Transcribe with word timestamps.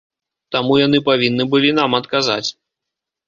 Таму 0.53 0.77
яны 0.85 1.01
павінны 1.09 1.43
былі 1.53 1.69
нам 1.79 1.91
адказаць. 1.99 2.49